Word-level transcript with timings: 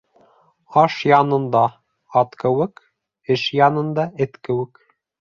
Аш 0.83 0.93
янында 1.09 1.59
ат 2.21 2.33
кеүек, 2.43 2.81
эш 3.35 3.43
янында 3.59 4.07
эт 4.27 4.41
кеүек. 4.49 4.81